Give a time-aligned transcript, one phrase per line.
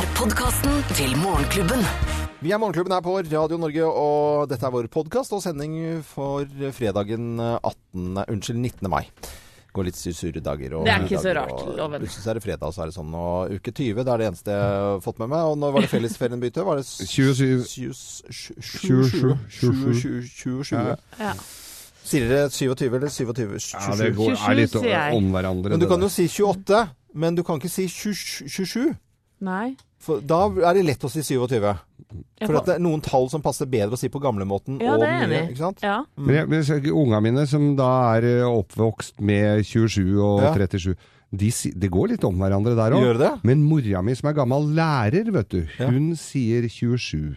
[0.00, 1.82] er podkasten til Morgenklubben.
[2.40, 5.74] Vi er Morgenklubben her på Radio Norge, og dette er vår podkast og sending
[6.06, 8.22] for fredagen 18.
[8.22, 8.88] Unnskyld, 19.
[8.88, 9.02] mai.
[9.76, 10.78] Går litt sure dager.
[10.78, 12.00] Og Det er ikke så rart, og loven.
[12.00, 13.12] Plutselig er det fredag, og så er det sånn.
[13.12, 15.50] Og uke 20, det er det eneste jeg har fått med meg.
[15.50, 16.64] Og når var det fellesferienbytte?
[16.70, 17.68] Var det 27.
[17.68, 19.36] 27?
[19.60, 20.72] 27.
[20.78, 20.96] Ja.
[21.20, 21.34] Ja.
[22.00, 23.44] Sier dere 27 eller 27?
[23.76, 25.76] Ja, det går, er litt om hverandre.
[25.76, 26.82] Men du kan jo si 28,
[27.20, 28.96] men du kan ikke si 27.
[29.40, 29.76] Nei.
[30.00, 31.60] For da er det lett å si 27.
[32.46, 34.78] For at det er noen tall som passer bedre å si på gamlemåten.
[34.82, 35.58] Ja, det er enig?
[35.84, 35.98] Ja.
[36.16, 40.54] Men, jeg, men jeg, unga mine som da er eh, oppvokst med 27 og Ja.
[40.56, 40.94] 37,
[41.30, 43.20] de, det går litt om hverandre der òg.
[43.46, 45.90] Men mora mi som er gammel lærer, vet du, Ja.
[45.92, 47.36] hun sier 27.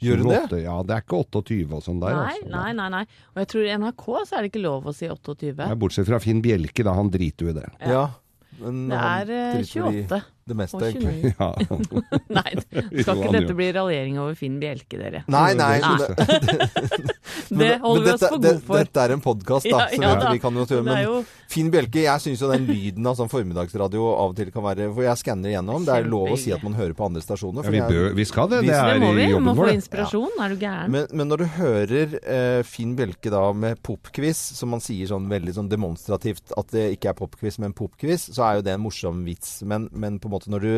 [0.00, 0.62] Gjør hun det?
[0.62, 2.14] Ja, det er ikke 28 og sånn der.
[2.16, 2.50] Nei, altså.
[2.52, 3.02] nei, nei, nei.
[3.34, 5.52] Og jeg tror i NRK så er det ikke lov å si 28.
[5.56, 6.94] Ja, bortsett fra Finn Bjelke, da.
[6.96, 7.68] Han driter jo i det.
[7.80, 8.06] Ja.
[8.60, 11.32] Men Det er eh, driter vel i 28 Det meste, og egentlig.
[11.40, 11.48] Ja.
[12.30, 12.52] Nei,
[13.02, 15.24] skal ikke dette bli raljering over Finn Bjelke, dere?
[15.32, 15.80] Nei, nei.
[15.82, 15.96] Nei.
[15.98, 17.14] det-
[17.48, 18.80] Det holder vi oss for gode for.
[18.82, 19.86] Dette er en podkast, da.
[19.92, 20.32] Ja, ja da.
[20.32, 21.16] vi kan jo er men jo
[21.50, 24.88] Finn Bjelke, jeg syns jo den lyden av sånn formiddagsradio av og til kan være
[24.94, 25.84] For jeg skanner igjennom.
[25.86, 27.66] Det er lov å si at man hører på andre stasjoner.
[27.66, 28.60] Ja, vi, bør, vi skal det.
[28.64, 29.22] Vi- Det Det er må vi.
[29.22, 29.66] i Vi må få vår.
[29.70, 29.74] det.
[29.80, 30.30] inspirasjon.
[30.42, 30.90] Er du gæren?
[30.90, 35.28] men, men når du hører uh, Finn Bjelke da med popquiz, som man sier sånn
[35.30, 38.82] veldig sånn demonstrativt at det ikke er popquiz, men popquiz, så er jo det en
[38.82, 39.62] morsom vits.
[39.62, 40.74] Men, men på en måte når du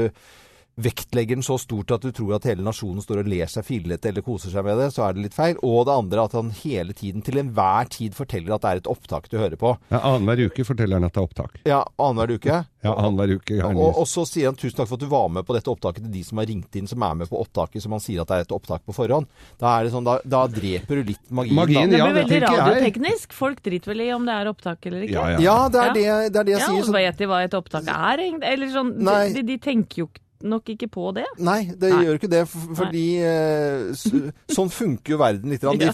[0.79, 4.13] vektlegger den så stort at du tror at hele nasjonen står og ler seg fillete
[4.13, 5.59] eller koser seg med det, så er det litt feil.
[5.67, 8.91] Og det andre at han hele tiden, til enhver tid, forteller at det er et
[8.95, 9.75] opptak du hører på.
[9.91, 11.59] Ja, Annenhver uke forteller han at det er opptak.
[11.69, 12.65] Ja, annenhver uke.
[12.79, 13.57] Ja, annenhver uke.
[13.67, 16.05] Og, og så sier han tusen takk for at du var med på dette opptaket
[16.05, 18.31] til de som har ringt inn, som er med på opptaket, som han sier at
[18.31, 19.27] det er et opptak på forhånd.
[19.59, 21.59] Da, er det sånn, da, da dreper du litt magien.
[21.59, 21.97] Magien, da.
[21.97, 23.35] Det ja, blir veldig radioteknisk.
[23.35, 25.17] Folk driter vel i om det er opptak eller ikke.
[25.19, 25.43] Ja, ja.
[25.49, 26.79] Ja, det er, Det, det, er det jeg Ja, sier.
[26.79, 28.55] og Så, vet de hva et opptak er, egentlig?
[28.55, 28.95] Eller sånn,
[29.35, 30.09] de, de tenker jo
[30.47, 31.25] nok ikke på det.
[31.39, 32.05] nei, det Nei.
[32.07, 33.89] gjør ikke det, for, fordi eh,
[34.57, 35.65] sånn funker jo verden litt.
[35.67, 35.91] De,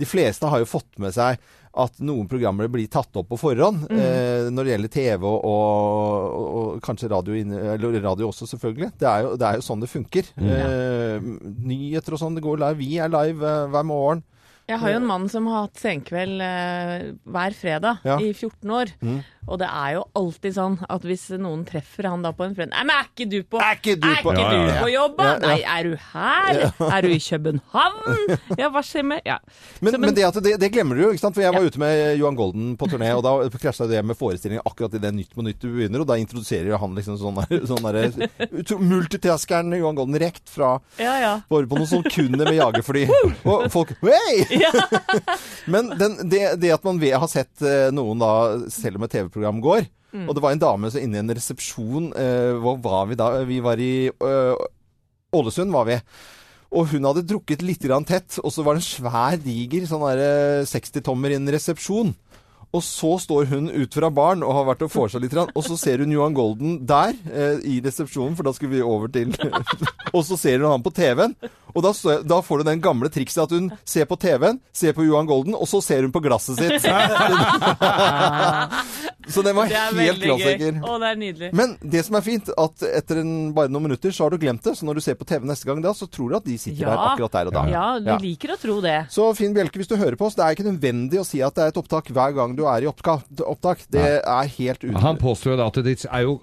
[0.00, 1.38] de fleste har jo fått med seg
[1.74, 3.88] at noen programmer blir tatt opp på forhånd.
[3.90, 3.98] Mm.
[3.98, 7.34] Eh, når det gjelder TV og, og, og kanskje radio,
[7.74, 8.92] eller radio også, selvfølgelig.
[9.00, 10.28] Det er jo, det er jo sånn det funker.
[10.38, 10.52] Mm.
[10.54, 11.26] Eh,
[11.66, 12.78] nyheter og sånn, det går live.
[12.78, 14.22] Vi er live eh, hver morgen.
[14.70, 18.14] Jeg har jo en mann som har hatt senkveld eh, hver fredag Ja.
[18.22, 18.94] i 14 år.
[19.04, 19.18] Mm.
[19.46, 22.72] Og det er jo alltid sånn at hvis noen treffer han da på en fredag
[22.72, 24.82] Nei, men er ikke du på, Er ikke du er på- ikke Ja, ja, ja.
[24.82, 25.16] på jobb?
[25.18, 25.26] da?
[25.44, 26.60] Nei, er du her?
[26.88, 28.38] Er du i København?
[28.58, 29.38] Ja, hva skjer med Ja.
[29.80, 31.36] Men, Så, men, det, at det, det glemmer du jo, ikke sant?
[31.36, 34.64] For jeg var ute med Johan Golden på turné, og da krasja det med forestillingen
[34.64, 37.66] akkurat i det Nytt på Nytt du begynner, og da introduserer han liksom sånn der,
[37.68, 41.32] sånn der multitaskeren Johan Golden rekt fra ja, ja.
[41.50, 43.04] bare på noen sekunder med jagerfly.
[43.50, 44.60] Og folk Hei!
[45.72, 48.32] Men den, det, det at man ved, har sett eh, noen da,
[48.72, 50.28] selv om et TV-program går Mm.
[50.28, 53.32] Og det var en dame så inne i en resepsjon eh, Hvor var vi da?
[53.48, 54.60] Vi var i eh,
[55.34, 55.96] Ålesund, var vi.
[56.70, 60.04] Og hun hadde drukket litt grann tett, og så var det en svær, diger sånn
[60.06, 60.22] der,
[60.62, 62.14] eh, 60-tommer i en resepsjon.
[62.74, 65.50] Og så står hun ut fra baren og har vært og får seg litt, grann,
[65.54, 69.10] og så ser hun Johan Golden der eh, i resepsjonen, for da skulle vi over
[69.14, 69.34] til
[70.14, 71.34] Og så ser hun han på TV-en,
[71.74, 71.90] og da,
[72.22, 75.54] da får du den gamle trikset at hun ser på TV-en, ser på Johan Golden,
[75.58, 76.86] og så ser hun på glasset sitt.
[79.28, 80.80] så den var helt klassiker.
[80.84, 81.50] Å, det er nydelig.
[81.56, 84.62] Men det som er fint, at etter en, bare noen minutter så har du glemt
[84.64, 84.74] det.
[84.78, 86.84] Så når du ser på TV neste gang da, så tror du at de sitter
[86.84, 86.90] Ja.
[86.94, 87.64] der akkurat der og da.
[87.72, 88.18] Ja, du Ja.
[88.18, 88.96] liker å tro det.
[89.10, 91.54] Så Finn Bjelke, hvis du hører på oss, det er ikke nødvendig å si at
[91.54, 93.86] det er et opptak hver gang du er i opptak.
[93.90, 95.00] Det er helt uten...
[95.00, 96.40] Han påstår jo da at det er jo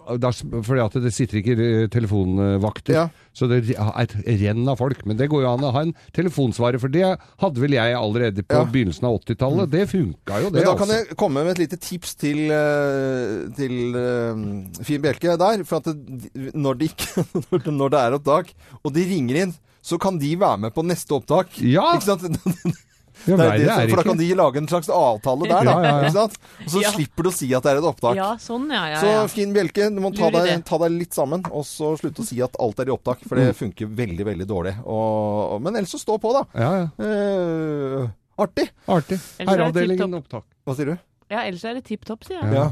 [0.64, 2.94] Fordi at det sitter ikke telefonvakter.
[2.94, 3.10] Ja.
[3.34, 5.06] Så det er et renn av folk.
[5.08, 7.06] Men det går jo an å ha en telefonsvarer, for det
[7.42, 8.66] hadde vel jeg allerede på Ja.
[8.68, 9.72] begynnelsen av 80-tallet.
[9.72, 10.60] Det funka jo, det.
[10.60, 11.00] Men da kan altså.
[11.00, 15.64] jeg komme med et lite tips til, eh, til eh, Finn Bjelke der.
[15.64, 17.26] For at det, når, de ikke,
[17.80, 18.54] når det er opptak,
[18.84, 21.56] og de ringer inn, så kan de være med på neste opptak.
[21.64, 21.96] Ja!
[21.96, 22.78] Ikke sant?
[23.28, 25.64] Ja, Det er verre det, er for da kan de lage en slags avtale der,
[25.64, 25.72] da.
[25.72, 25.98] Ja, ja, ja.
[26.02, 26.38] Ikke sant?
[26.66, 26.92] Og så Ja.
[26.96, 28.16] slipper du å si at det er et opptak.
[28.16, 28.86] Ja, sånn, ja.
[28.90, 29.30] ja, Så.
[29.36, 32.42] Finn Bjelke, du må ta deg, ta deg litt sammen, og så slutte å si
[32.42, 33.20] at alt er i opptak.
[33.28, 33.46] For Mm.
[33.46, 34.74] det funker veldig, veldig dårlig.
[34.86, 36.44] Og, men ellers så stå på, da.
[36.58, 36.90] Ja, ja.
[37.06, 38.08] Eh,
[38.42, 38.70] artig.
[38.88, 39.20] Artig.
[39.40, 40.44] Er Herreavdelingen opptak.
[40.66, 40.98] Hva sier du?
[41.32, 42.52] Ja, ellers er det tipp topp, sier jeg.
[42.52, 42.66] Ja.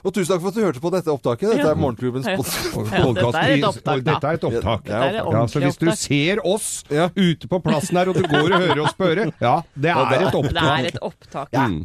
[0.00, 1.50] Og tusen takk for at du hørte på dette opptaket.
[1.52, 2.78] Dette er Morgenklubbens podkast.
[2.96, 4.14] Ja, dette er et opptak, da.
[4.14, 4.88] Dette er et opptak.
[4.88, 5.50] Ja, er opptak.
[5.52, 7.10] Så hvis du ser oss Ja.
[7.12, 10.16] ute på plassen her, og du går og hører oss spørre, ja, det Ja, det
[10.22, 10.54] er et opptak.
[10.56, 11.52] Det er et opptak.
[11.52, 11.84] Mm.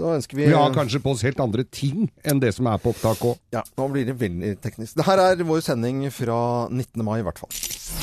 [0.00, 2.78] Så ønsker vi Vi har kanskje på oss helt andre ting enn det som er
[2.78, 3.36] på opptak òg.
[3.52, 4.96] Ja, nå blir det veldig teknisk.
[4.96, 7.04] Det her er vår sending fra 19.
[7.04, 7.52] mai, i hvert fall.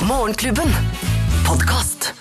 [0.06, 0.70] Morgenklubben.
[1.44, 2.12] Podkast.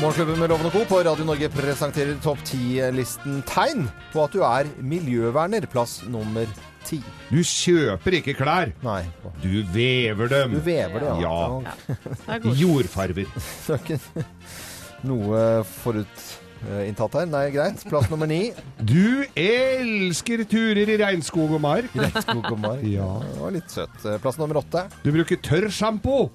[0.00, 0.82] Morgenklubben med Loven og Co.
[0.90, 5.64] på Radio Norge presenterer topp 10-listen tegn på at du er miljøverner.
[5.72, 6.44] Plass nummer
[6.84, 6.98] ti.
[7.30, 9.00] Du kjøper ikke klær, Nei,
[9.42, 10.52] du vever dem.
[10.58, 11.36] du vever det, ja.
[11.56, 11.96] Ja.
[12.36, 12.44] Er.
[12.60, 13.30] Jordfarver.
[13.32, 14.26] Det er ikke
[15.08, 15.42] noe
[15.80, 17.28] forutinntatt her.
[17.32, 17.82] Nei, greit.
[17.88, 18.42] Plass nummer ni.
[18.84, 21.88] Du elsker turer i regnskog og mark.
[21.96, 22.84] Regnskog og mark.
[22.84, 23.08] Ja.
[23.24, 23.96] Det var litt søtt.
[24.22, 24.86] Plass nummer åtte.
[25.06, 26.26] Du bruker tørrsjampo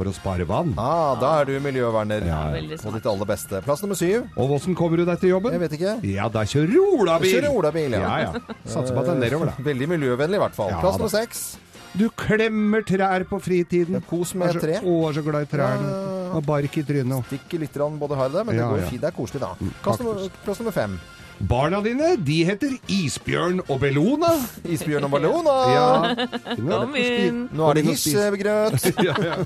[0.00, 0.72] for å spare vann.
[0.80, 2.24] Ah, da er du miljøverner.
[2.26, 2.42] Ja,
[2.80, 3.60] På ditt aller beste.
[3.66, 4.28] Plass nummer syv.
[4.40, 5.52] Og åssen kommer du deg til jobben?
[5.56, 5.96] Jeg vet ikke.
[6.08, 7.34] Ja, da kjører du olabil.
[7.36, 8.12] Kjører olabil, ja.
[8.24, 8.30] ja.
[8.30, 8.60] ja.
[8.64, 9.66] Satser på at det er nedover, da.
[9.70, 10.72] Veldig miljøvennlig i hvert fall.
[10.80, 11.44] Plass nummer seks.
[11.90, 13.98] Du klemmer trær på fritiden.
[13.98, 14.78] Ja, kos med tre.
[14.78, 15.94] Å, er så glad i trærne.
[16.38, 17.26] Og bark i trynet.
[17.32, 18.90] Stikker litt både her og der, men det Ja, går ja.
[18.92, 19.02] fint.
[19.02, 19.72] Det er koselig, da.
[19.82, 21.00] Plass nummer, plass nummer fem.
[21.48, 24.34] Barna dine, de heter Isbjørn og Bellona.
[24.68, 25.54] Isbjørn og Bellona!
[25.70, 26.26] Ja.
[26.58, 27.46] Kom inn.
[27.56, 27.84] Nå er det.
[29.06, 29.38] Ja, ja.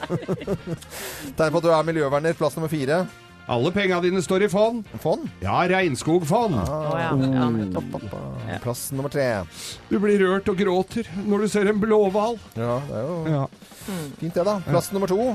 [1.38, 2.34] Tegn på at du er miljøverner.
[2.38, 3.04] Plass nummer fire.
[3.46, 4.86] Alle penga dine står i fond.
[5.02, 5.26] Fond.
[5.44, 6.56] Ja, regnskogfond.
[6.64, 7.10] Å ja.
[8.48, 9.28] ja Plass nummer tre.
[9.90, 12.40] Du blir rørt og gråter når du ser en blåhval.
[12.56, 13.44] Ja, det er jo Ja.
[14.18, 14.58] fint det, da.
[14.66, 15.34] Plass nummer to.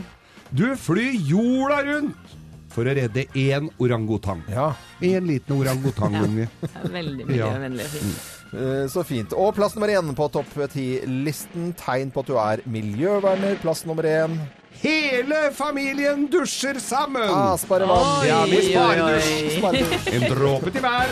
[0.50, 2.29] Du flyr jorda rundt
[2.70, 4.44] for å redde én orangutang.
[4.52, 4.72] Ja,
[5.02, 6.48] En liten orangutangunge.
[6.62, 6.84] ja.
[6.94, 7.86] Veldig miljøvennlig.
[7.86, 8.20] og fint.
[8.54, 9.34] eh, så fint.
[9.34, 11.74] Og plass nummer én på topp ti-listen.
[11.80, 13.60] Tegn på at du er miljøverner.
[13.64, 14.38] Plass nummer én.
[14.80, 17.26] Hele familien dusjer sammen!
[17.28, 18.22] Ah, spare vann.
[18.22, 19.58] Oi, Ja, vi sparer dusj.
[19.58, 20.12] Sparedusj.
[20.16, 21.08] En dråpe til hver.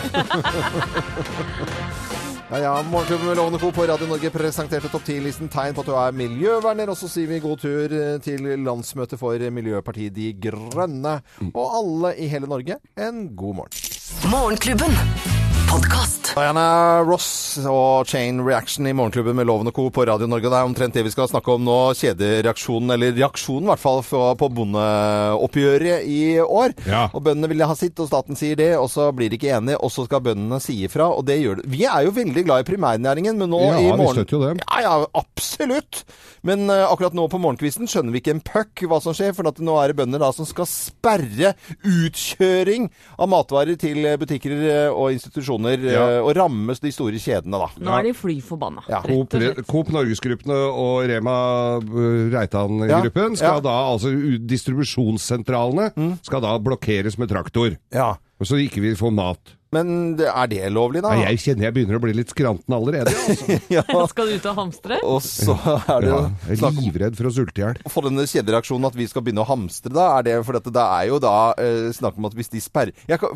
[2.50, 3.72] Ja, ja, Morgenklubben med Lovende Co.
[3.72, 6.88] på Radio Norge presenterte topp 10-listen tegn på at du er miljøverner.
[6.88, 11.18] Og så sier vi god tur eh, til landsmøtet for Miljøpartiet De Grønne.
[11.52, 13.84] Og alle i hele Norge, en god morgen.
[14.32, 15.37] Morgenklubben.
[15.68, 16.32] Podkast.
[16.38, 19.88] Diana Ross og Chain Reaction i Morgenklubben med Loven og Co.
[19.90, 20.46] på Radio Norge.
[20.46, 21.76] Det er omtrent det vi skal snakke om nå.
[21.98, 24.02] Kjedereaksjonen, eller reaksjonen i hvert fall,
[24.38, 26.76] på bondeoppgjøret i år.
[26.88, 27.02] Ja.
[27.10, 29.80] Og bøndene vil ha sitt, og staten sier det, og så blir de ikke enige,
[29.82, 31.66] og så skal bøndene si ifra, og det gjør det.
[31.74, 34.54] Vi er jo veldig glad i primærnæringen, men nå Ja, i vi støtter jo det.
[34.62, 36.04] Ja, ja, absolutt.
[36.46, 39.50] Men uh, akkurat nå på morgenkvisten skjønner vi ikke en puck hva som skjer, for
[39.50, 42.86] at nå er det bønder da som skal sperre utkjøring
[43.18, 46.06] av matvarer til butikker eh, og institusjoner, eh, Ja.
[46.22, 47.68] og rammes de store kjedene da.
[47.82, 48.84] Nå er de fly forbanna.
[48.88, 49.02] Ja.
[49.02, 49.34] Coop.
[49.68, 51.36] Coop Norgesgruppene og Rema
[51.82, 53.64] uh, Reitan-gruppen skal ja.
[53.64, 57.76] da, altså Distribusjonssentralene distribusjonssentralene, skal da blokkeres med traktor.
[57.94, 58.14] Ja.
[58.44, 59.57] Så ikke vi få mat.
[59.74, 61.10] Men er det lovlig da?
[61.18, 63.12] Ja, jeg kjenner jeg begynner å bli litt skranten allerede.
[63.12, 63.58] Altså.
[63.78, 63.82] Ja.
[64.12, 64.96] Skal du ut og hamstre?
[65.04, 67.80] Og så er det Ja, jo jeg er livredd for å sulte i hjel.
[67.92, 70.84] få denne kjedereaksjonen at vi skal begynne å hamstre da, er det fordi at det
[70.84, 73.34] er jo da eh, snakk om at hvis de sperrer Jeg kan,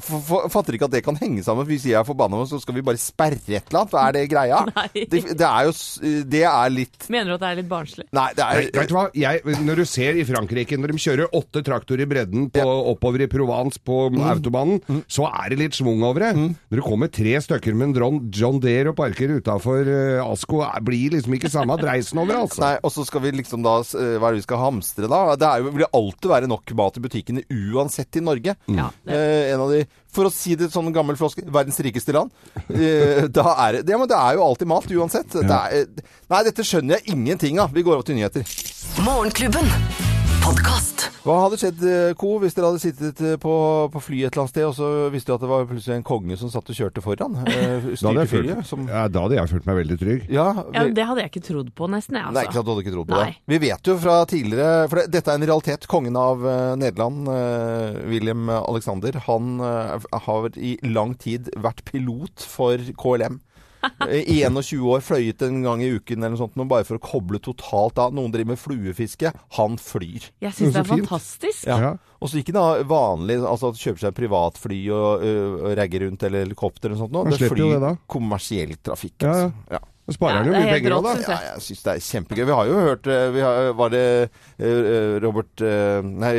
[0.52, 1.66] fatter ikke at det kan henge sammen.
[1.68, 3.92] Hvis jeg er forbanna, så skal vi bare sperre et eller annet.
[3.92, 4.62] Hva er det greia?
[4.72, 5.04] Nei.
[5.12, 5.74] Det, det er jo
[6.32, 8.06] Det er litt Mener du at det er litt barnslig?
[8.16, 9.04] Nei, det Nei, er vet du hva?
[9.18, 12.64] Jeg, når du ser i Frankrike, når de kjører åtte traktorer i bredden på,
[12.94, 14.18] oppover i Provence på Mm.
[14.32, 16.30] autobanen, så er det litt svung over det.
[16.72, 20.62] Når det kommer tre stykker med en John, John Deere og parker utafor uh, Asko,
[20.64, 22.62] er- blir liksom ikke samme dreisen over, altså.
[22.64, 25.20] Nei, og så skal vi liksom da eh, Hva er det vi skal hamstre da?
[25.40, 28.56] Det er jo, vil alltid være nok mat i butikkene uansett i Norge.
[28.70, 29.18] Ja, det.
[29.18, 29.82] Eh, en av de
[30.12, 32.30] For å si det sånn gammel floske verdens rikeste land.
[32.68, 35.32] Eh, da er det, ja, men det er jo alltid mat uansett.
[35.40, 35.86] Det er,
[36.32, 37.72] nei, dette skjønner jeg ingenting av.
[37.72, 38.44] Vi går over til nyheter.
[39.06, 40.11] Morgenklubben.
[40.42, 41.04] Podkast.
[41.22, 43.52] Hva hadde skjedd, eh, Co, hvis dere hadde sittet eh, på,
[43.94, 46.06] på flyet et eller annet sted, og så visste du at det var plutselig en
[46.06, 47.36] konge som satt og kjørte foran?
[47.46, 48.66] Eh, Da hadde, jeg følt, flyet?
[48.66, 50.24] Som, ja, da hadde jeg følt meg veldig trygg.
[50.34, 52.18] ja, Ja, det hadde jeg ikke trodd på, nesten.
[52.18, 52.38] Jeg, altså.
[52.40, 53.28] Nei, ikke sant, du hadde ikke trodd på Nei.
[53.30, 53.54] det.
[53.54, 55.88] Vi vet jo fra tidligere For det, dette er en realitet.
[55.94, 62.50] Kongen av uh, Nederland, uh, William Alexander, han uh, har i lang tid vært pilot
[62.50, 63.38] for KLM.
[64.08, 65.02] I 21 år.
[65.04, 68.14] Fløyet en gang i uken eller noe sånt, bare for å koble totalt av.
[68.16, 69.32] Noen driver med fluefiske.
[69.58, 70.30] Han flyr.
[70.44, 71.66] Jeg syns det er fantastisk.
[71.66, 71.94] Ja.
[72.22, 75.32] Og så ikke da vanlig, altså kjøper seg privatfly og, ø,
[75.66, 77.16] og ragger rundt, eller helikopter eller noe sånt.
[77.16, 77.24] nå.
[77.26, 79.18] Han flyr det kommersiell trafikk.
[79.26, 79.48] Ja, ja.
[79.50, 79.74] Altså.
[79.74, 79.82] Ja.
[80.12, 81.12] Da sparer han jo Ja, er mye penger òg, da.
[81.16, 82.44] synes Ja, jeg syns det er kjempegøy.
[82.44, 84.02] Vi har jo hørt eh, vi har, Var det
[84.58, 86.32] eh, Robert eh, Nei,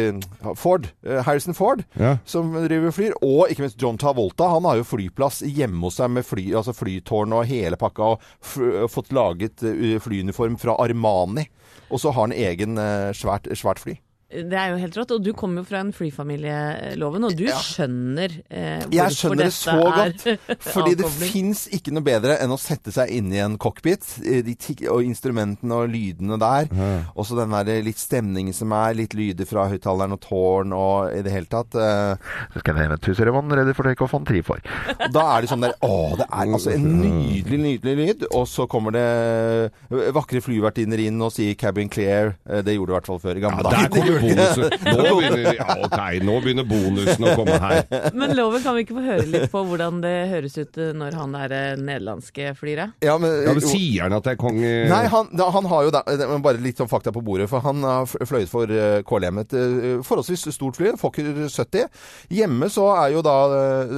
[0.59, 0.87] Ford.
[1.25, 1.83] Harrison Ford.
[1.99, 2.17] Ja.
[2.29, 3.17] Som driver og flyr.
[3.25, 4.51] Og ikke minst John Tavolta.
[4.53, 8.13] Han har jo flyplass hjemme hos seg med fly, altså flytårn og hele pakka.
[8.13, 8.55] Og f
[8.93, 9.63] fått laget
[10.03, 11.47] flyuniform fra Armani.
[11.89, 12.77] Og så har han egen
[13.17, 13.97] svært, svært fly.
[14.33, 15.11] Det er jo helt rått.
[15.15, 17.57] Og du kommer jo fra en flyfamilieloven, og du Ja.
[17.61, 20.23] skjønner eh, hvorfor Jeg skjønner det så godt.
[20.73, 24.01] Fordi det fins ikke noe bedre enn å sette seg inn i en cockpit.
[24.25, 26.67] eh, De tikk- og instrumentene og lydene der.
[27.15, 28.93] Og så den der litt stemningen som er.
[28.97, 31.75] Litt lyder fra høyttaleren og tårn og i det hele tatt.
[31.75, 32.15] eh,
[32.53, 34.59] Så skal jeg tuser man redd for takeoff on three for.
[34.99, 38.25] Og da er det sånn der Å, det er altså en nydelig, nydelig lyd.
[38.33, 39.71] Og så kommer det
[40.13, 42.35] vakre flyvertinner inn og sier 'cabin clear'.
[42.49, 44.22] Eh, Det gjorde det i hvert fall før i gamle Ja, dager.
[44.23, 44.77] Bonusen.
[44.93, 47.83] Nå begynner, ja, okay, nå begynner bonusen å komme her.
[48.15, 51.19] Men Loven, kan vi ikke få høre litt på hvordan det høres ut eh, når
[51.19, 52.85] han der eh, nederlandske flyr?
[53.03, 55.67] Ja, men, Ja, men Sier han at det er kong eh, Nei, han, da, han
[55.69, 56.03] har jo da,
[56.43, 57.49] bare litt sånn fakta på bordet.
[57.51, 58.69] For han har fløyet for
[59.07, 61.87] KLM, et eh, forholdsvis stort fly, Fokker 70.
[62.33, 63.93] Hjemme så er jo da uh,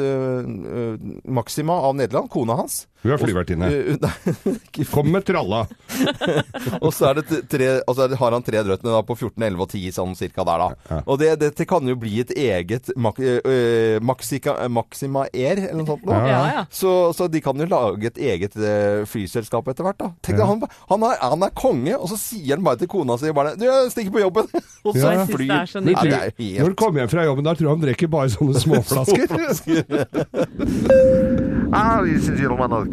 [0.45, 2.85] eh, Maxima av Nederland, kona hans.
[3.05, 3.67] Hun er flyvertinne.
[3.69, 5.59] Eh, nei, Kom med tralla.
[6.85, 9.69] Og så er det tre, altså har han tre drøttene da på 14, 11 og
[9.69, 10.89] 10, sånn cirka der, da.
[10.89, 10.99] Ja.
[11.05, 15.89] Og det, dette kan jo bli et eget mak, uh, Maxika, Maxima Air, eller noe
[15.93, 16.05] sånt.
[16.09, 16.21] Da.
[16.25, 16.63] Ja, Ja.
[16.73, 20.09] Så, så de kan jo lage et eget uh, flyselskap etter hvert, da.
[20.25, 23.15] Tenk deg, han, han, er, han er konge, og så sier han bare til kona
[23.21, 24.49] si bare Du, jeg stikker på jobben!
[24.87, 25.25] og så Ja.
[25.29, 25.51] Flyr.
[25.51, 26.59] det så Men Ja, tror- det er helt...
[26.59, 29.27] Når han kommer hjem fra jobben, da tror jeg han drikker bare sånne småflasker.
[31.75, 31.99] Ah,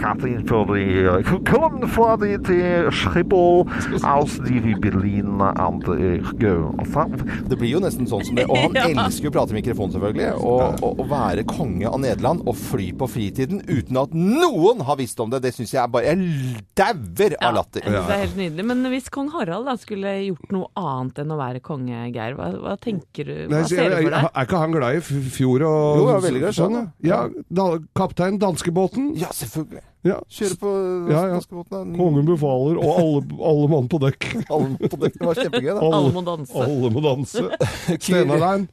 [0.03, 3.67] the uh, fra the, the Schiphol
[4.05, 7.49] aus die Berlin and uh.
[7.49, 8.47] Det blir jo nesten sånn som det.
[8.51, 8.87] Og han Ja.
[9.05, 10.33] elsker jo å prate i mikrofon, selvfølgelig.
[10.43, 14.97] Og og- å være konge av Nederland og fly på fritiden uten at noen har
[14.99, 17.83] visst om det, det syns jeg er bare Jeg dauer av latter.
[17.87, 18.67] Ja, det er helt nydelig.
[18.73, 22.51] Men hvis kong Harald da skulle gjort noe annet enn å være konge, Geir, hva,
[22.59, 23.35] hva tenker du?
[23.47, 24.29] Hva Nei, ser du for deg?
[24.33, 26.77] Er ikke han glad i fjor fjord og Jo, jeg er veldig glad i sånn?
[26.77, 27.67] sjøen, Ja, da,
[27.99, 29.13] kaptein danskebåten.
[29.21, 29.83] Ja, selvfølgelig.
[30.03, 30.17] Ja.
[30.35, 30.71] Kjøre på
[31.13, 31.35] Ja, ja.
[31.37, 31.93] danskebåten.
[31.95, 33.21] Kongen befaler, og alle,
[33.53, 34.27] alle mann på dekk.
[34.55, 35.19] Alle på dekk.
[35.21, 35.85] Det var kjempegøy, da.
[35.87, 36.57] Alle må danse.
[36.65, 37.45] Alle må danse.
[38.03, 38.65] Stenarein.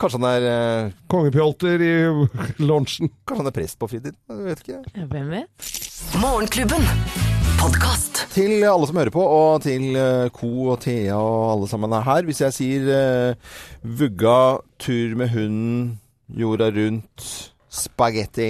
[0.00, 1.92] Kanskje han er eh, Kongepjolter i
[2.64, 3.12] lunsjen.
[3.28, 4.16] Kanskje han er prest på fritiden?
[4.32, 4.80] Jeg vet ikke.
[4.96, 5.68] Ja, hvem vet?
[6.24, 6.88] Morgenklubben.
[7.60, 8.24] Podcast.
[8.32, 9.92] Til alle som hører på, og til
[10.34, 12.24] Co og Thea og alle sammen er her.
[12.26, 13.52] Hvis jeg sier eh,
[13.84, 14.38] vugga,
[14.82, 15.98] tur med hunden,
[16.32, 17.28] jorda rundt,
[17.72, 18.48] spagetti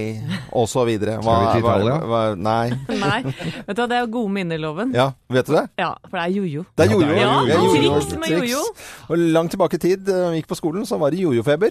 [0.59, 0.89] osv.
[1.23, 1.75] Hva, hva,
[2.11, 2.23] hva?
[2.35, 2.73] Nei.
[3.05, 4.91] Nei, vet du hva, det er gode minner, Loven.
[4.97, 5.67] Ja, vet du det?
[5.79, 6.65] Ja, for det er jojo.
[6.77, 7.13] Det er jojo.
[7.15, 7.83] Ja, Det er jojo.
[7.87, 8.01] jojo.
[8.01, 8.65] triks med jojo.
[9.09, 11.71] Og langt tilbake i tid, da vi gikk på skolen, så var det jojo-feber.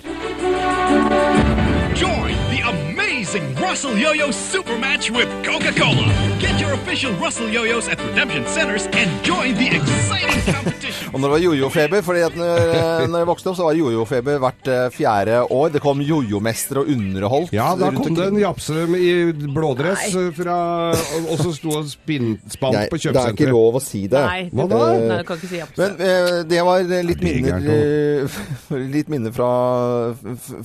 [3.72, 6.04] Russell Yo-Yo Super Match with Coca-Cola.
[6.44, 11.08] Get your official Russell Yo-Yos at redemption centers and join the exciting competition.
[11.14, 14.38] Og når det var jojo-feber, fordi at når, når jeg vokste opp, så var jojo-feber
[14.44, 15.70] hvert eh, fjerde år.
[15.74, 17.52] Det kom jojo-mestere og underholdt.
[17.56, 19.12] Ja, da kom det en japse i
[19.56, 20.56] blådress eh, fra
[20.96, 22.48] Og og så sto og spant
[22.92, 23.16] på kjøpesenteret.
[23.16, 24.22] det er ikke lov å si det.
[24.24, 24.92] Nei, Hva det- da?
[25.00, 25.80] Nei, du kan ikke si japse.
[25.80, 29.52] Men eh, det var eh, litt Det er minner, eh, litt minner fra,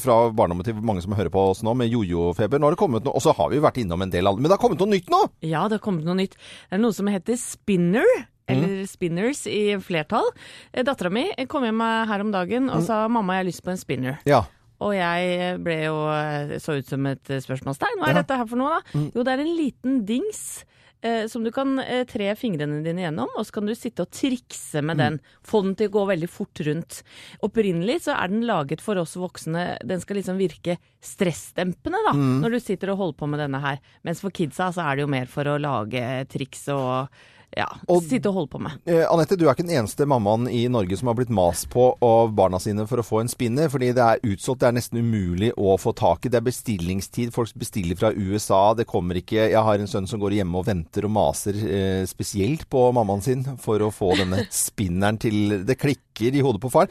[0.03, 2.59] fra barndommen til mange som hører på oss nå, med jojo-feber.
[2.63, 4.49] Nå har det kommet noe, og så har vi vært innom en del andre, men
[4.51, 5.21] det har kommet noe nytt nå!
[5.43, 6.33] Ja, det har kommet noe nytt.
[6.71, 8.07] Det er noe som heter spinner.
[8.49, 10.29] Eller spinners i flertall.
[10.73, 13.71] Eh, Dattera mi kom hjem her om dagen og sa 'mamma, jeg har lyst på
[13.73, 14.19] en spinner'.
[14.25, 14.45] Ja.
[14.81, 17.99] Og jeg ble jo eh, så ut som et eh, spørsmålstegn.
[17.99, 18.23] Hva er Ja.
[18.23, 19.01] dette her for noe, da?
[19.15, 20.65] Jo, det er en liten dings.
[21.03, 24.11] Eh, Som du kan eh, tre fingrene dine gjennom, og så kan du sitte og
[24.15, 25.21] trikse med den.
[25.47, 27.03] Få den til å gå veldig fort rundt.
[27.47, 29.79] Opprinnelig så er den laget for oss voksne.
[29.85, 32.13] Den skal liksom virke stressdempende da,
[32.43, 33.81] når du sitter og holder på med denne her.
[34.03, 37.13] Mens for kidsa så er det jo mer for å lage triks og
[37.57, 38.73] ja, Og- sitte og holde på med.
[38.87, 41.97] Eh, Anette, du er ikke den eneste mammaen i Norge som har blitt mast på
[42.03, 44.61] av barna sine for å få en spinner, fordi det er utsolgt.
[44.61, 46.29] Det er nesten umulig å få tak i.
[46.29, 47.33] Det er bestillingstid.
[47.33, 48.75] Folk bestiller fra USA.
[48.75, 52.05] Det kommer ikke Jeg har en sønn som går hjemme og venter og maser eh,
[52.07, 56.71] spesielt på mammaen sin for å få denne spinneren til Det klikker i hodet på
[56.71, 56.89] far.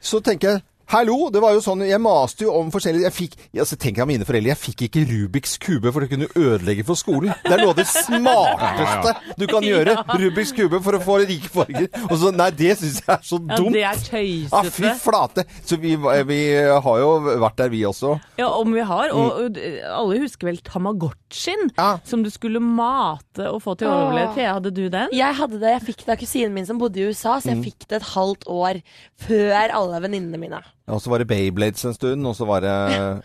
[0.00, 1.30] Så tenker jeg Hallo!
[1.32, 4.26] Det var jo sånn, Jeg maste jo om forskjellige Jeg fikk, altså tenk deg mine
[4.28, 7.32] foreldre, jeg fikk ikke Rubiks kube, for det kunne ødelegge for skolen.
[7.44, 9.96] Det er noe av det smarteste du kan gjøre.
[10.22, 11.88] Rubiks kube for å få rike farger.
[12.10, 13.78] Og så, Nei, det syns jeg er så dumt.
[13.80, 15.44] Ja, det er Ah, fy flate!
[15.66, 17.10] Så vi, vi har jo
[17.42, 18.14] vært der, vi også.
[18.40, 19.12] Ja, om vi har.
[19.14, 21.70] Og og alle husker vel Tamagotchien?
[21.78, 21.98] Ja.
[22.06, 24.34] Som du skulle mate og få til å overleve.
[24.36, 25.12] Thea, hadde du den?
[25.14, 27.64] Jeg hadde det, jeg fikk det av kusinen min som bodde i USA, så jeg
[27.70, 28.80] fikk det et halvt år
[29.26, 30.62] før alle venninnene mine.
[30.86, 32.72] Og så var det Bayblades en stund, og så var det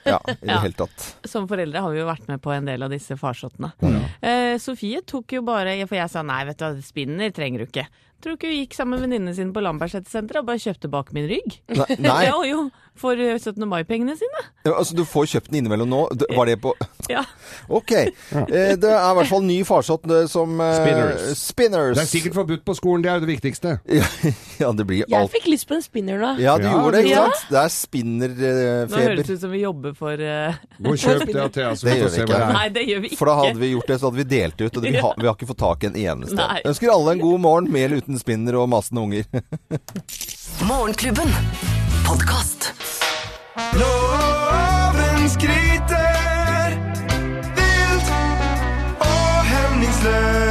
[0.07, 0.59] Ja, i det Ja.
[0.63, 1.07] hele tatt.
[1.27, 3.73] Som foreldre har vi jo vært med på en del av disse farsottene.
[4.23, 7.65] Eh, Sofie tok jo bare For jeg sa nei, vet du hva, spinner trenger du
[7.67, 7.87] ikke.
[8.19, 11.13] Tror du ikke hun gikk sammen med venninnene sine på Lambertseter og bare kjøpte bak
[11.15, 11.59] min rygg?
[11.71, 12.21] Nei, nei.
[12.27, 12.69] Jo, jo.
[12.99, 13.63] For eh, 17.
[13.63, 14.41] mai-pengene sine.
[14.67, 15.99] Ja, Altså, du får kjøpt den innimellom nå.
[16.35, 16.73] Var det på
[17.13, 17.21] Ja.
[17.71, 17.93] Ok.
[17.95, 18.09] Eh,
[18.75, 21.29] Det er i hvert fall ny farsott eh, som eh, Spinners.
[21.39, 21.93] Spinners.
[21.95, 23.77] Det er sikkert forbudt på skolen, det er jo det viktigste.
[24.59, 25.31] Ja, det blir Jeg alt.
[25.31, 26.33] fikk lyst på en spinner nå.
[26.43, 27.23] Ja, du Ja, gjorde det, ikke ja.
[27.31, 27.45] sant?
[27.47, 29.15] Det er Nå høres spinnerfeber.
[29.15, 31.93] det ut som vi jobber for eh, Gå og kjøp det av Thea, så Det
[31.93, 32.33] vi gjør får vi se ikke.
[32.33, 32.57] hva det er.
[32.59, 33.19] Nei, det gjør vi ikke.
[33.21, 34.77] For da hadde vi gjort det, så hadde vi delt ut.
[34.81, 36.35] Og vi, har, vi har ikke fått tak i en eneste.
[36.41, 36.59] Nei.
[36.67, 39.23] Ønsker alle en god morgen, med eller uten spinner og masende unger.
[40.69, 41.29] Morgenklubben.
[42.07, 42.71] Podcast.
[43.77, 46.73] Loven skryter
[47.53, 48.09] vilt
[49.03, 50.49] og hemningsløst.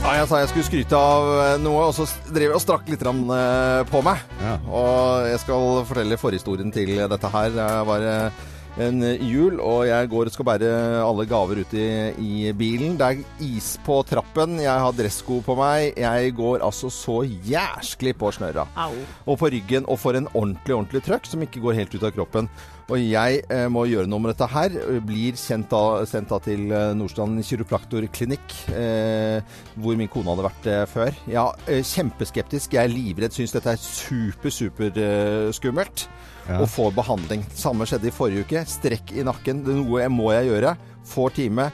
[0.00, 2.88] Ja, jeg sa jeg skulle skryte av eh, noe, og så drev jeg og strakk
[2.90, 4.18] litt eh, på meg.
[4.42, 4.56] Ja.
[4.66, 7.52] Og jeg skal fortelle forhistorien til dette her.
[7.54, 10.72] Det var eh, en jul, og jeg går og skal bære
[11.02, 11.86] alle gaver ut i,
[12.22, 12.96] i bilen.
[13.00, 15.98] Det er is på trappen, jeg har dressko på meg.
[15.98, 18.68] Jeg går altså så jæsklig på snørra.
[18.78, 18.94] Au.
[19.26, 22.14] Og på ryggen, og får en ordentlig, ordentlig trøkk som ikke går helt ut av
[22.14, 22.50] kroppen.
[22.90, 24.74] Og jeg eh, må gjøre noe med dette her.
[25.06, 30.70] Blir kjent da, sendt da til eh, Nordstrand kiropraktorklinikk, eh, hvor min kone hadde vært
[30.70, 31.20] eh, før.
[31.30, 32.74] Ja, eh, kjempeskeptisk.
[32.74, 33.36] Jeg er livredd.
[33.36, 36.08] Syns dette er super, super eh, skummelt.
[36.56, 37.44] Og får behandling.
[37.54, 38.64] Samme skjedde i forrige uke.
[38.66, 39.62] Strekk i nakken.
[39.66, 40.74] Det er noe jeg må jeg gjøre.
[41.10, 41.68] Får time.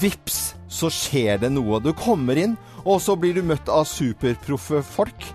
[0.00, 1.80] Vips, så skjer det noe.
[1.82, 5.26] Du kommer inn, og så blir du møtt av superproffe folk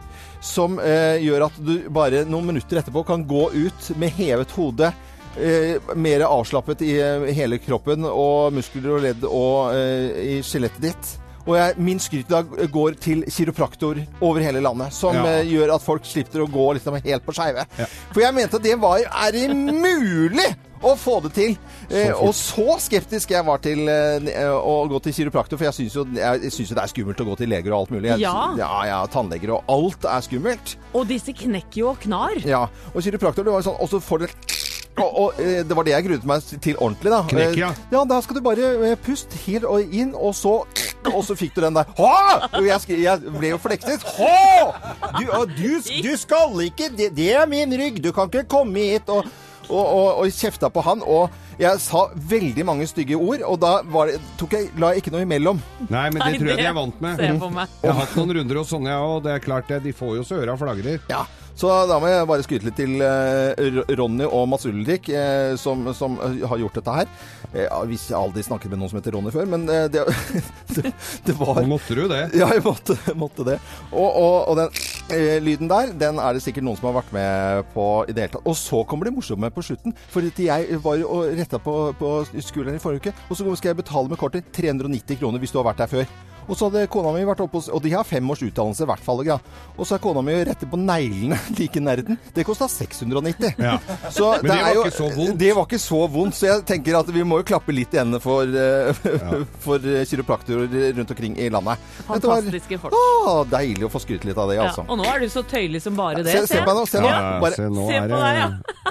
[0.45, 4.91] som eh, gjør at du bare noen minutter etterpå kan gå ut med hevet hode.
[5.35, 10.85] Eh, mer avslappet i eh, hele kroppen og muskler og ledd og eh, i skjelettet
[10.85, 11.15] ditt.
[11.45, 15.25] Og jeg, min skryt i dag går til kiropraktor over hele landet, som Ja.
[15.39, 17.65] eh, gjør at folk slipper å gå liksom helt på skeive.
[18.13, 21.57] For jeg mente at det var Er det mulig å få det til?
[21.89, 25.95] Eh, og så skeptisk jeg var til eh, å gå til kiropraktor, for jeg syns
[25.95, 28.09] jo, jo det er skummelt å gå til leger og alt mulig.
[28.15, 28.55] Jeg, Ja.
[28.57, 30.75] ja, ja, tannleger og alt er skummelt.
[30.93, 32.41] Og disse knekker jo og knar.
[32.45, 34.27] Ja, og kiropraktor, det var jo sånn, og så får du
[34.97, 37.23] og, og eh, det var det jeg gruet meg til ordentlig, da.
[37.27, 37.69] Knekk, ja.
[37.73, 40.61] Eh, Ja, da skal du bare eh, puste helt inn, og så
[41.13, 42.11] Og så fikk du den der Hå!
[42.65, 44.05] Jeg, jeg ble jo flekset.
[44.17, 44.73] Hå!
[45.19, 45.71] Du, du,
[46.05, 48.01] du skal ikke det, det er min rygg.
[48.03, 49.25] Du kan ikke komme hit og
[49.65, 53.71] og, og, og kjefta på han, og jeg sa veldig mange stygge ord, og da
[53.89, 55.61] var det, tok jeg, la jeg ikke noe imellom.
[55.87, 57.23] Nei, men det Nei, tror jeg de er vant med.
[57.23, 57.39] jeg.
[57.39, 60.27] Jeg har hatt noen runder hos Sonja, og det er klart det, de får jo
[60.27, 60.99] så øra flagrer.
[61.11, 61.23] Ja,
[61.55, 65.87] så da må jeg bare skryte litt til eh, Ronny og Mats Ulrik, eh, som,
[65.95, 67.13] som eh, har gjort dette her.
[67.55, 70.03] Jeg har aldri snakket med noen som heter Ronny før, men det,
[70.75, 70.91] det,
[71.23, 72.25] det var Nå måtte du det.
[72.41, 73.55] Ja, jeg måtte, måtte det.
[73.93, 77.71] Og, og, og den lyden der, den er det sikkert noen som har vært med
[77.71, 78.51] på i det hele tatt.
[78.51, 79.95] Og så kommer det morsomme på slutten.
[80.11, 83.83] For jeg var og retta på, på skulderen i forrige uke, og så skal jeg
[83.85, 86.34] betale med kortet 390 kroner hvis du har vært der før.
[86.47, 88.89] Og så hadde kona mi vært oppe hos Og de har fem års utdannelse, i
[88.89, 89.23] hvert fall.
[89.25, 89.37] Ja.
[89.77, 92.19] Og så er kona mi rette på neglene like nerden.
[92.35, 93.55] Det kosta 690.
[93.57, 93.77] Ja.
[94.13, 95.37] Så Men det var er jo- ikke så vondt.
[95.41, 98.01] Det var ikke så vondt, så jeg tenker at vi må jo klappe litt i
[98.01, 98.93] hendene for, eh,
[99.65, 100.69] for eh, kiropraktorer
[100.99, 101.81] rundt omkring i landet.
[102.07, 102.93] Var- Fantastiske folk.
[102.93, 104.85] Å, deilig å få skryte litt av det, Ja, altså.
[104.87, 106.31] og nå er du så tøyelig som bare det.
[106.35, 106.85] Se, se på meg nå.
[106.89, 107.09] Se nå.
[107.09, 108.49] Ja, Bare, se, nå Se på deg, ja.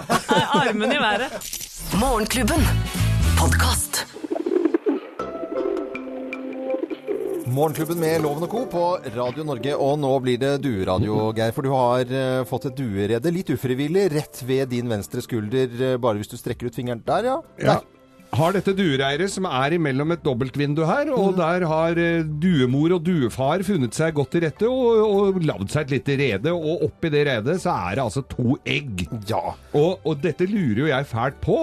[0.64, 1.38] Armen i været.
[2.02, 2.66] Morgenklubben.
[3.38, 3.63] Podkast.
[7.54, 8.64] Morgenklubben med Loven og Co.
[8.66, 11.52] på Radio Norge, og nå blir det dueradio, Geir.
[11.54, 15.98] For du har eh, fått et duerede, litt ufrivillig, rett ved din venstre skulder, eh,
[16.02, 17.04] bare hvis du strekker ut fingeren.
[17.06, 17.36] Der, ja.
[17.62, 17.76] Ja.
[17.76, 17.93] Der.
[18.34, 23.04] Har dette duereiret som er imellom et dobbeltvindu her, og der har eh, duemor og
[23.06, 27.12] duefar funnet seg godt til rette og, og lagd seg et lite rede, og oppi
[27.14, 29.04] det redet så er det altså to egg.
[29.30, 29.54] Ja.
[29.76, 31.60] Og, og dette lurer jo jeg fælt på,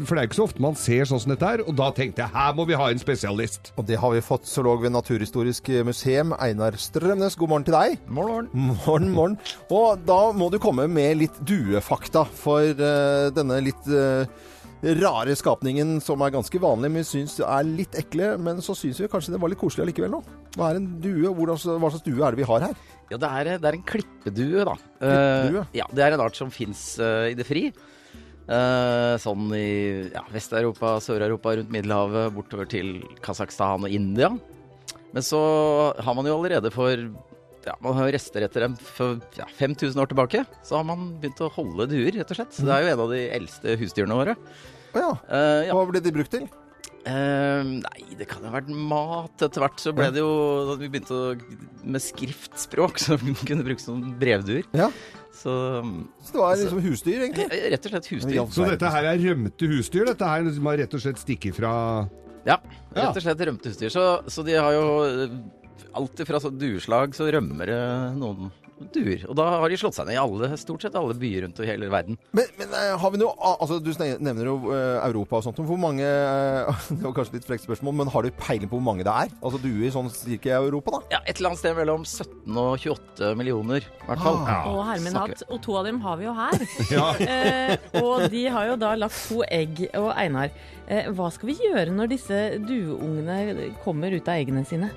[0.00, 2.24] for det er ikke så ofte man ser sånn som dette her, og da tenkte
[2.24, 3.74] jeg her må vi ha en spesialist.
[3.76, 7.36] Og det har vi fått zoolog ved Naturhistorisk museum, Einar Strømnes.
[7.36, 7.98] God morgen til deg.
[8.08, 9.10] Morgen, morgen.
[9.12, 9.36] morgen.
[9.68, 14.24] Og da må du komme med litt duefakta for uh, denne litt eh,
[14.82, 18.32] rare skapningen som er ganske vanlig, men syns er litt ekle.
[18.42, 20.22] Men så syns vi kanskje det var litt koselig allikevel nå.
[20.56, 21.30] Hva er en due?
[21.30, 22.76] Hvordan, hva slags due er det vi har her?
[23.12, 24.76] Ja, det er, det er en klippedue, da.
[24.98, 25.64] Klippedue?
[25.64, 27.68] Uh, ja, det er en art som fins i det fri.
[28.42, 29.66] Uh, sånn i
[30.10, 34.32] ja, Vest-Europa, Sør-Europa, rundt Middelhavet, bortover til Kasakhstan og India.
[35.12, 35.42] Men så
[35.94, 37.06] har man jo allerede for
[37.66, 40.44] ja, Man har rester etter dem for ja, 5000 år tilbake.
[40.66, 42.52] Så har man begynt å holde duer, rett og slett.
[42.56, 44.34] Så det er jo en av de eldste husdyrene våre.
[44.92, 45.12] Å ja.
[45.30, 45.76] Uh, ja.
[45.78, 46.48] Hva ble de brukt til?
[47.02, 49.42] Uh, nei, det kan jo ha vært mat.
[49.42, 50.28] Etter hvert så ble det jo
[50.68, 51.32] Da vi begynte å,
[51.82, 54.68] med skriftspråk, så vi kunne bruke som brevduer.
[54.76, 54.90] Ja.
[55.32, 55.50] Så
[56.22, 57.48] Så det var liksom husdyr, egentlig?
[57.50, 58.42] eh, rett og slett husdyr.
[58.54, 60.06] Så dette her er rømte husdyr?
[60.12, 61.72] Dette her liksom har rett og slett stikket fra
[62.46, 62.58] Ja,
[62.94, 63.08] Ja.
[63.08, 63.90] rett og slett rømte husdyr.
[63.90, 64.86] Så, så de har jo
[65.98, 67.82] Alltid fra dueslag så rømmer det
[68.18, 68.50] noen
[68.90, 69.24] duer.
[69.30, 71.68] Og da har de slått seg ned i alle, stort sett alle byer rundt i
[71.68, 72.18] hele verden.
[72.34, 75.60] Men, men eh, har vi noe altså Du nevner jo eh, Europa og sånt.
[75.68, 78.86] Hvor mange eh, Det var kanskje litt frekt spørsmål, men har du peiling på hvor
[78.86, 79.32] mange det er?
[79.42, 81.02] Altså duer sånn cirka i Europa, da?
[81.16, 84.40] Ja, Et eller annet sted mellom 17 og 28 millioner, i hvert fall.
[84.42, 84.68] Ah.
[84.72, 85.46] Og herre min hatt.
[85.48, 86.66] Og to av dem har vi jo her.
[86.92, 87.04] Ja.
[87.24, 89.78] Eh, og de har jo da lagt to egg.
[89.96, 90.50] Og Einar,
[90.90, 94.90] eh, hva skal vi gjøre når disse dueungene kommer ut av eggene sine?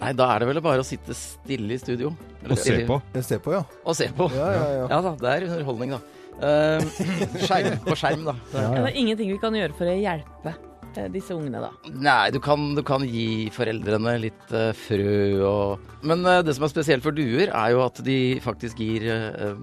[0.00, 2.10] Nei, da er det vel bare å sitte stille i studio.
[2.42, 2.98] Eller Og se på.
[3.14, 3.62] Jeg ser på, ja.
[3.86, 4.26] Og se på.
[4.34, 5.00] Ja, ja, ja.
[5.06, 6.00] da, det er underholdning, da.
[6.34, 6.82] Uh,
[7.46, 8.34] skjerm på skjerm, da.
[8.50, 10.54] Det er- Det er ingenting vi kan gjøre for å hjelpe.
[10.96, 11.70] eh, disse ungene, da?
[11.90, 16.66] Nei, du kan, du kan gi foreldrene litt uh, frø og Men uh, det som
[16.66, 19.54] er spesielt for duer, er jo at de faktisk gir uh,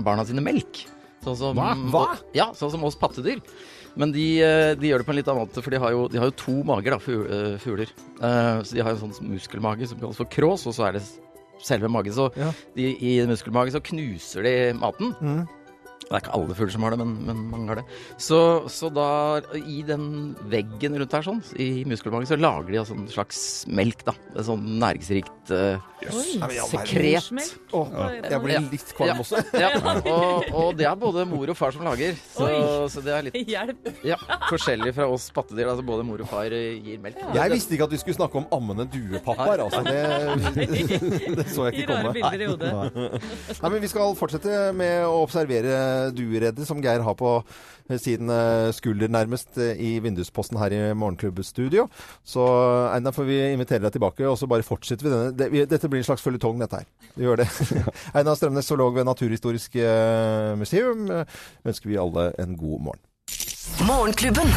[0.00, 0.82] barna sine melk.
[1.24, 1.70] Sånn som, Hva?
[1.92, 2.06] Hva?
[2.36, 3.40] Ja, sånn som oss pattedyr.
[3.96, 6.08] Men de, eh, de gjør det på en litt annen måte, for de har jo,
[6.10, 7.90] de har jo to mager, da, eh, fugler.
[8.20, 11.02] Eh, så de har en sånn muskelmage som kalles for krås, og så er det
[11.62, 12.12] selve magen.
[12.12, 12.50] Så Ja.
[12.74, 15.14] de, i muskelmagen så knuser de maten.
[15.22, 15.48] Mm.
[16.04, 17.84] Det er ikke alle fugler som har det, men, men mange har det.
[18.20, 18.38] Så,
[18.72, 19.06] så da,
[19.56, 23.40] i den veggen rundt her sånn, i muskelmagen, så lager de altså en slags
[23.72, 24.14] melk, da.
[24.34, 25.80] Et sånn næringsrikt uh,
[26.68, 27.30] sekret.
[27.74, 27.88] Oh,
[28.20, 29.40] jeg blir litt kvalm også.
[29.64, 32.48] Ja, og, og det er både mor og far som lager, så,
[32.92, 33.52] så det er litt
[34.10, 34.18] ja,
[34.50, 35.70] forskjellig fra oss pattedyr.
[35.72, 37.20] Altså både mor og far eh, gir melk.
[37.36, 39.64] Jeg visste ikke at vi skulle snakke om ammende duepappaer.
[39.64, 39.80] Altså.
[39.88, 40.66] Det,
[41.38, 42.12] det så jeg ikke komme.
[42.18, 45.78] Nei, men Vi skal fortsette med å observere
[46.16, 47.38] duereddet som Geir har på
[48.00, 51.88] sin eh, skulder nærmest eh, i vindusposten her i Morgenklubbstudio.
[52.24, 52.44] Så
[52.94, 55.66] Einar får vi invitere deg tilbake, og så bare fortsetter vi denne.
[55.68, 56.88] Dette blir en slags føljetong, dette her.
[57.14, 57.48] Vi gjør det.
[58.16, 63.04] Einar Strømnes, zoolog ved Naturhistorisk eh, museum, eh, ønsker vi alle en god morgen.
[63.84, 64.48] Morgenklubben.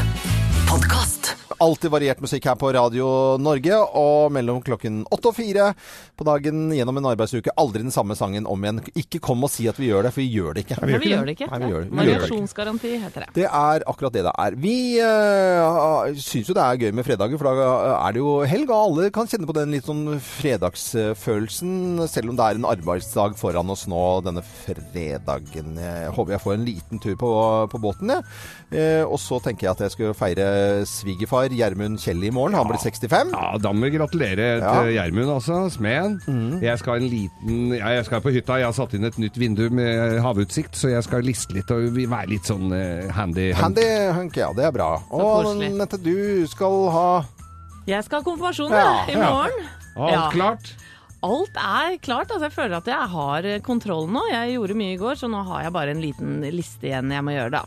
[0.68, 1.47] Podkast.
[1.58, 3.08] Alltid variert musikk her på Radio
[3.42, 5.72] Norge, og mellom klokken åtte og fire
[6.18, 7.54] på dagen gjennom en arbeidsuke.
[7.58, 8.82] Aldri den samme sangen om igjen.
[9.00, 10.78] Ikke kom og si at vi gjør det, for vi gjør det ikke.
[10.84, 11.48] Nei, vi gjør det ikke.
[11.50, 11.92] Nei, vi gjør det.
[12.02, 13.30] Variasjonsgaranti heter det.
[13.40, 14.58] Det er akkurat det det er.
[14.68, 18.70] Vi uh, syns jo det er gøy med fredager, for da er det jo helg,
[18.70, 23.38] og alle kan kjenne på den litt sånn fredagsfølelsen, selv om det er en arbeidsdag
[23.40, 25.74] foran oss nå denne fredagen.
[25.82, 27.34] Jeg håper jeg får en liten tur på,
[27.74, 28.30] på båten, jeg.
[28.78, 30.48] Eh, og så tenker jeg at jeg skal feire
[30.90, 32.54] svigerfar Gjermund Kjell i morgen.
[32.58, 33.32] Han blir 65.
[33.32, 34.74] Ja, da må vi gratulere Ja.
[34.84, 35.70] til Gjermund, altså.
[35.72, 36.60] Smeden.
[36.62, 38.58] Jeg skal en liten ja, Jeg skal på hytta.
[38.60, 41.92] Jeg har satt inn et nytt vindu med havutsikt, så jeg skal liste litt og
[41.98, 43.52] være litt sånn eh, handy.
[43.54, 44.52] Handy hunk, ja.
[44.54, 44.92] Det er bra.
[45.12, 45.56] Og.
[45.58, 47.08] Nette, du skal ha
[47.88, 49.32] Jeg skal ha konfirmasjon Ja, i ja.
[49.32, 49.66] morgen.
[49.98, 50.30] Alt Ja.
[50.32, 50.74] klart?
[51.24, 52.30] Alt er klart.
[52.30, 54.22] altså Jeg føler at jeg har kontroll nå.
[54.30, 57.24] Jeg gjorde mye i går, så nå har jeg bare en liten liste igjen jeg
[57.26, 57.64] må gjøre, da.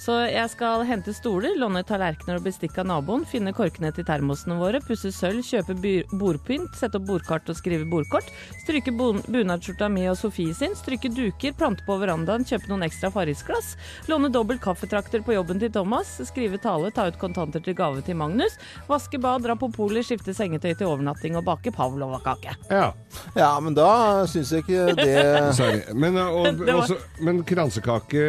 [0.00, 4.56] Så jeg skal hente stoler, låne tallerkener og bestikk av naboen, finne korkene til termosene
[4.58, 5.76] våre, pusse sølv, kjøpe
[6.18, 8.28] bordpynt, sette opp bordkart og skrive bordkort,
[8.64, 13.74] stryke bunadsskjorta mi og Sofie sin, stryke duker, plante på verandaen, kjøpe noen ekstra Farrisglass,
[14.10, 18.18] låne dobbelt kaffetrakter på jobben til Thomas, skrive tale, ta ut kontanter til gave til
[18.20, 18.58] Magnus,
[18.90, 22.56] vaske bad, dra på polet, skifte sengetøy til overnatting og bake pavlova-kake.
[22.72, 22.90] Ja.
[23.38, 23.88] Ja, men da
[24.30, 25.80] syns jeg ikke det Sorry.
[25.94, 28.22] Men, og, var- også, men kransekake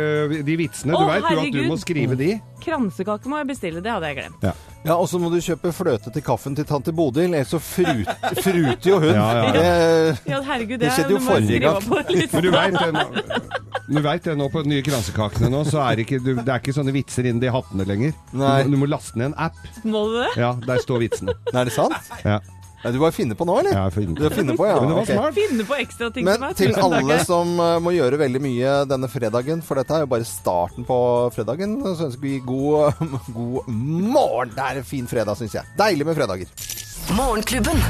[0.45, 2.29] De vitsene, oh, du veit jo at du må skrive de.
[2.65, 4.45] Kransekake må jeg bestille, det hadde jeg glemt.
[4.85, 8.05] Ja, og så må du kjøpe fløte til kaffen til tante Bodil, ellers så frut,
[8.41, 9.13] fruter jo hun.
[9.13, 11.81] Ja, ja, Det- Ja, herregud, Det det, skjedde jo forrige gang.
[12.33, 13.51] Men du veit det, nå-
[13.87, 16.49] du vet det nå på de nye kransekakene nå, så er det ikke, du, det
[16.49, 18.13] er ikke sånne vitser inni de hattene lenger.
[18.31, 19.55] Du, må- du må laste ned en app.
[19.83, 20.31] Må du det?
[20.41, 21.33] Ja, der står vitsene.
[21.53, 21.93] Er det sant?
[22.25, 22.39] Ja.
[22.85, 23.73] Ja, du bare finner på nå, eller?
[23.73, 24.75] Ja, finne Du finner på, ja.
[24.77, 25.13] Men det var ok.
[25.15, 25.33] smart.
[25.33, 26.57] Finne på ekstra ting Men til meg.
[26.59, 30.27] til alle som eh, må gjøre veldig mye denne fredagen, for dette er jo bare
[30.29, 30.97] starten på
[31.33, 33.01] fredagen, så ønsker vi god,
[33.39, 34.53] god morgen.
[34.53, 35.65] Det er en fin fredag, syns jeg.
[35.81, 36.53] Deilig med fredager.
[37.17, 37.81] Morgenklubben.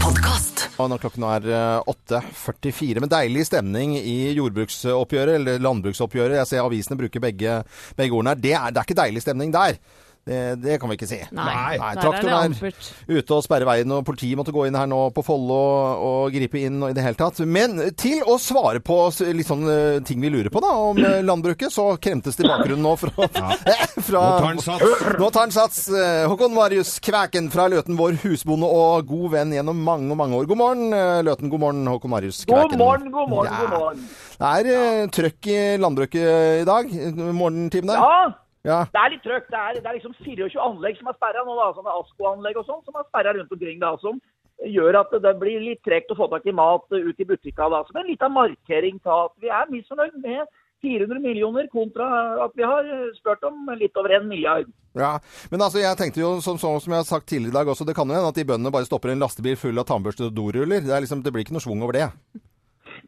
[0.00, 0.64] Podcast.
[0.80, 6.40] Og når klokken er eh, 8.44, med deilig stemning i jordbruksoppgjøret, eller landbruksoppgjøret.
[6.40, 7.60] Jeg ser avisene bruker begge,
[8.00, 8.40] begge ordene her.
[8.48, 9.76] Det er, det er ikke deilig stemning der.
[10.22, 11.16] Det, det kan vi ikke si.
[11.34, 12.90] Nei, Nei, er traktoren er ampert.
[13.10, 16.36] ute og sperre veien, og politiet måtte gå inn her nå på Follo og, og
[16.36, 17.40] gripe inn og i det hele tatt.
[17.42, 19.00] Men til å svare på
[19.34, 22.50] litt sånn eh, ting vi lurer på da, om eh, landbruket, så kremtes det i
[22.52, 23.26] bakgrunnen nå fra,
[24.12, 25.02] fra Nå tar han sats.
[25.18, 25.80] Nå tar han sats.
[25.90, 30.46] Eh, Håkon Marius Kvæken fra Løten, vår husbonde og god venn gjennom mange, mange år.
[30.52, 31.50] God morgen, eh, Løten.
[31.50, 32.76] God morgen, Håkon Marius Kvæken.
[32.76, 33.64] God morgen, god morgen, Ja.
[33.66, 34.06] god morgen.
[34.38, 34.86] Det er ja.
[35.18, 36.94] trøkk i landbruket i dag,
[37.34, 37.98] morgentimen der.
[38.06, 38.30] Ja,
[38.62, 38.84] Ja.
[38.94, 39.48] det er litt trøkk.
[39.50, 41.72] Det er, det er liksom 24 anlegg som er sperra nå, da.
[41.76, 43.80] Sånne ASKO-anlegg og sånn, som er sperra rundt omkring.
[43.82, 44.20] da, Som
[44.62, 47.70] gjør at det blir litt tregt å få tak i mat eh, ut i butikka.
[47.72, 47.82] da.
[47.88, 50.46] Som en liten markering til at vi er misfornøyd med
[50.82, 52.06] 400 millioner kontra
[52.44, 54.70] at vi har eh, spurt om litt over en milliard.
[54.98, 55.16] Ja,
[55.50, 57.86] men altså jeg tenkte jo, som, som som jeg har sagt tidligere i dag også,
[57.88, 60.34] det kan jo hende at de bøndene bare stopper en lastebil full av tannbørste og
[60.36, 60.82] doruller.
[60.84, 62.10] Det, er liksom, det blir ikke noe schwung over det.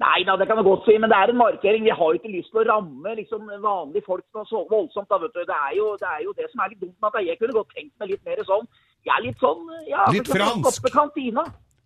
[0.03, 1.85] Nei da, det kan jeg godt si, men det er en markering.
[1.87, 5.07] Vi har jo ikke lyst til å ramme liksom, vanlige folk så voldsomt.
[5.11, 5.45] da, vet du.
[5.47, 7.71] Det er, jo, det er jo det som er litt dumt at jeg kunne godt
[7.77, 8.67] tenkt meg litt mer sånn.
[9.05, 10.89] Jeg er litt sånn ja, Litt fransk.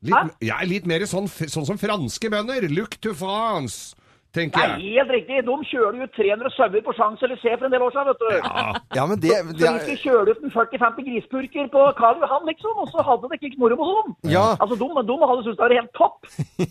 [0.08, 2.68] Litt, jeg er litt mer sånn, sånn som franske bønder.
[2.72, 3.92] Look to France.
[4.36, 5.36] Tenker Det er helt riktig.
[5.48, 8.28] De kjører jo 300 sauer på Champs-Élysées for en del år siden, vet du.
[8.98, 12.16] Ja, men det, Så det hvis vi er, kjørte ut en 40-50 grispurker på Karl
[12.22, 14.08] Johan, liksom, og så hadde det ikke moro med dem.
[14.36, 14.46] Ja.
[14.62, 16.18] Altså, de, de hadde syntes det var helt topp.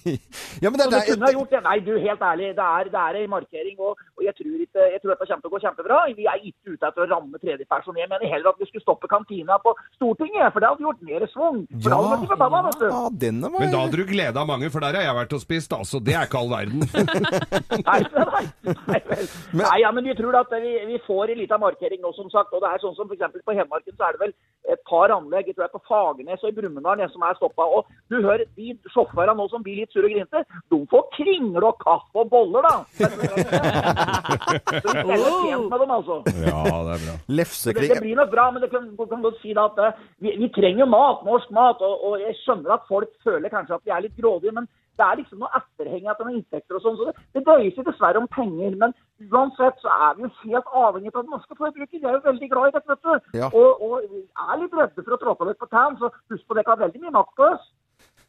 [0.64, 1.62] ja, men det, Så det, kunne ha gjort det.
[1.70, 4.82] Nei, du, helt ærlig, det er, det er en markering, og, og jeg, tror ikke,
[4.94, 5.98] jeg tror dette kommer til å gå kjempebra.
[6.20, 8.02] Vi er ikke ute etter å ramme tredjeperson.
[8.02, 11.28] Jeg mener heller at vi skulle stoppe kantina på Stortinget, for det hadde gjort mer
[11.34, 11.64] svung.
[11.74, 12.88] For da hadde forbanna, vet du.
[12.92, 15.44] ja, denne var Men da hadde du gleda mange, for der har jeg vært og
[15.44, 16.02] spist, altså.
[16.04, 16.86] Det er ikke all verden.
[17.52, 18.44] Nei, nei,
[18.88, 19.24] nei,
[19.62, 22.54] nei, ja, men vi tror at vi, vi får en liten markering nå, som sagt.
[22.54, 23.42] Og det er sånn som f.eks.
[23.46, 24.34] på Hedmarken, så er det vel
[24.68, 27.68] et par anlegg, jeg tror det er på Fagernes og i Brumunddal, som er stoppa.
[27.78, 31.70] Og du hører de sjåførene nå som blir litt sure og grinte, de får kringle
[31.70, 32.76] og kaffe og boller, da.
[32.98, 36.20] Så vi steller tjent med dem, altså.
[36.44, 37.16] Ja, det er bra.
[37.16, 37.94] Det, lefsekring.
[37.94, 40.52] det blir nok bra, men det kan, kan godt si da at eh, vi, vi
[40.56, 41.84] trenger mat, norsk mat.
[41.88, 45.06] Og, og jeg skjønner at folk føler kanskje at vi er litt grådige, men det
[45.06, 46.98] er liksom noe etterheng etter noen inntekter og sånn.
[47.00, 48.78] Så det, det dreier seg dessverre om penger.
[48.82, 48.96] Men
[49.30, 51.92] uansett så er vi jo helt avhengig av den norske forbruker.
[51.94, 53.38] Vi er jo veldig glad i dette, vet du.
[53.42, 53.52] Ja.
[53.52, 56.74] Og, og er litt redde for å tråkke litt på tærne, så husk på dere
[56.74, 57.70] har veldig mye makt på oss.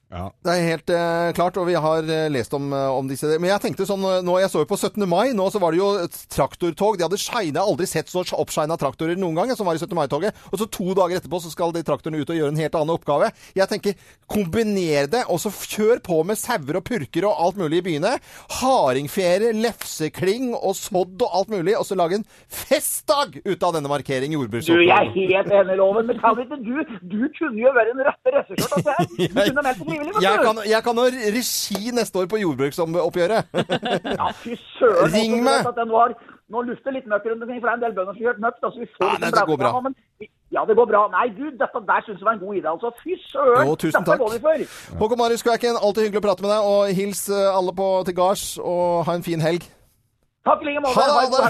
[0.08, 0.30] Ja.
[0.40, 3.50] Det er helt eh, klart, og vi har eh, lest om, eh, om disse Men
[3.50, 5.04] jeg tenkte sånn eh, nå, Jeg så jo på 17.
[5.04, 6.96] mai, nå så var det jo et traktortog.
[6.96, 9.92] De hadde shina, aldri sett så oppshina traktorer noen gang, som var i 17.
[9.98, 10.38] mai-toget.
[10.48, 12.94] Og så to dager etterpå så skal de traktorene ut og gjøre en helt annen
[12.94, 13.28] oppgave.
[13.58, 13.98] Jeg tenker,
[14.32, 18.14] kombiner det, og så kjør på med sauer og purker og alt mulig i byene.
[18.62, 23.92] Hardingfjære, lefsekling og sodd og alt mulig, og så lage en festdag ut av denne
[23.92, 26.80] markering Du, jeg er helt enig i loven, men kan ikke du
[27.12, 29.16] Du kunne jo være en rette røsseskjørt, av.
[29.18, 31.04] Du kunne meldt Jeg kan, jeg kan ha
[31.36, 33.54] regi neste år på jordbruksoppgjøret.
[34.18, 35.14] Ja, fy søren.
[35.14, 35.68] Ring meg.
[36.48, 38.60] nå lufter litt møkk rundt omkring, for det er en del bønder som gjør møkk.
[38.62, 39.72] Da, så vi får Ja, men nei, det går bra.
[39.84, 39.96] Men,
[40.56, 41.02] ja, det går bra.
[41.12, 42.68] Nei, du, dette der syns jeg var en god idé.
[42.72, 42.92] altså.
[43.02, 43.72] Fy søren.
[43.74, 44.22] Dette takk.
[44.22, 45.00] går vi for.
[45.02, 46.70] Håkon Marius Kvæken, alltid hyggelig å prate med deg.
[46.72, 49.66] Og hils eh, alle på til gards, og ha en fin helg.
[50.48, 50.96] Takk i like måte.
[50.96, 51.06] Ha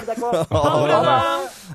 [0.09, 0.19] det,
[0.53, 1.19] Ha det.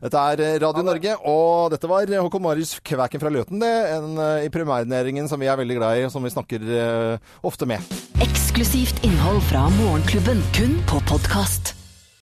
[0.04, 3.62] Dette er eh, Radio Norge, og dette var Håkon Marius Kvæken fra Løten.
[3.64, 6.66] Det, en eh, i primærnæringen som vi er veldig glad i, og som vi snakker
[6.68, 7.94] uh, ofte med.
[8.24, 11.78] Eksklusivt innhold fra Morgenklubben, kun på podkast.